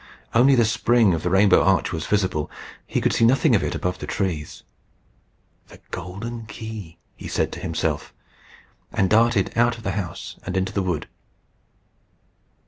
Only 0.33 0.55
the 0.55 0.65
spring 0.65 1.13
of 1.13 1.21
the 1.21 1.29
rainbow 1.29 1.61
arch 1.63 1.91
was 1.93 2.07
visible. 2.07 2.49
He 2.87 2.99
could 3.01 3.13
see 3.13 3.23
nothing 3.23 3.53
of 3.55 3.61
it 3.61 3.75
above 3.75 3.99
the 3.99 4.07
trees. 4.07 4.63
"The 5.67 5.79
golden 5.91 6.47
key!" 6.47 6.97
he 7.15 7.27
said 7.27 7.51
to 7.51 7.59
himself, 7.59 8.11
and 8.91 9.11
darted 9.11 9.55
out 9.55 9.77
of 9.77 9.83
the 9.83 9.91
house, 9.91 10.37
and 10.43 10.57
into 10.57 10.73
the 10.73 10.81
wood. 10.81 11.07